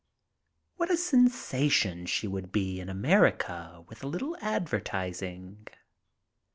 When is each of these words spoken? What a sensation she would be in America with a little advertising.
What 0.77 0.89
a 0.89 0.97
sensation 0.97 2.07
she 2.07 2.27
would 2.27 2.51
be 2.51 2.79
in 2.81 2.89
America 2.89 3.83
with 3.87 4.03
a 4.03 4.07
little 4.07 4.35
advertising. 4.41 5.67